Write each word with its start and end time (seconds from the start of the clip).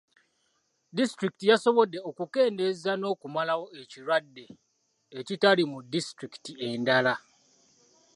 Disitulikiti 0.95 1.45
yasobodde 1.51 1.97
okukendeeza 2.09 2.91
n'okumalawo 2.97 3.65
ekirwadde, 3.81 4.43
ekitali 5.19 5.63
mu 5.71 5.77
disitulikiti 5.93 6.51
endala. 6.69 7.13